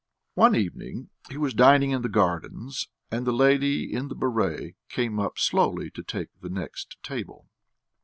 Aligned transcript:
One 0.33 0.55
evening 0.55 1.11
he 1.29 1.37
was 1.37 1.53
dining 1.53 1.91
in 1.91 2.01
the 2.01 2.09
gardens, 2.09 2.87
and 3.11 3.23
the 3.27 3.31
lady 3.31 3.93
in 3.93 4.07
the 4.07 4.15
béret 4.15 4.73
came 4.89 5.19
up 5.19 5.37
slowly 5.37 5.91
to 5.91 6.01
take 6.01 6.29
the 6.41 6.49
next 6.49 6.97
table. 7.03 7.49